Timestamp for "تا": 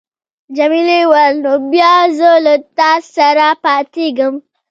2.77-2.91